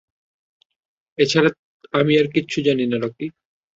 [1.17, 1.49] এছাড়া
[1.93, 3.25] আমি আর কিচ্ছু জানি না, রকি।